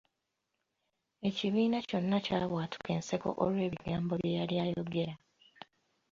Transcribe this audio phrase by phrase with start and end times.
[1.27, 5.13] Ekibiina kyonna kyabwatuka enseko olw'ebigambo byeyali ayogera.